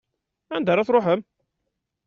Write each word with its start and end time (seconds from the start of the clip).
Anda 0.55 0.69
ara 0.71 0.87
tṛuḥem? 0.87 1.21